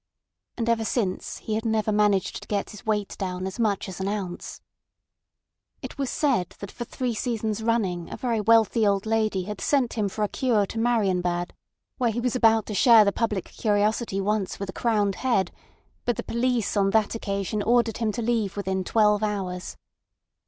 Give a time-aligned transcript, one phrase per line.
[0.57, 3.99] And ever since he had never managed to get his weight down as much as
[3.99, 4.59] an ounce.
[5.83, 9.93] It was said that for three seasons running a very wealthy old lady had sent
[9.93, 14.59] him for a cure to Marienbad—where he was about to share the public curiosity once
[14.59, 19.21] with a crowned head—but the police on that occasion ordered him to leave within twelve
[19.21, 19.77] hours.